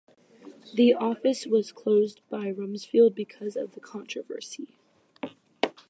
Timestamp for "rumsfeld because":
2.51-3.55